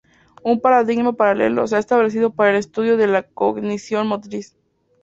[0.41, 4.57] Un paradigma paralelo se ha establecido para el estudio de la cognición motriz.